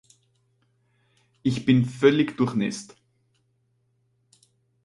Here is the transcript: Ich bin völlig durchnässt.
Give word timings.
Ich 1.43 1.63
bin 1.63 1.85
völlig 1.85 2.35
durchnässt. 2.35 2.95